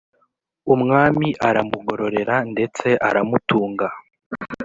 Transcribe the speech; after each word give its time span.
umwami 0.73 1.27
aramugororera 1.47 2.35
ndetse 2.53 2.87
aramutunga, 3.07 3.87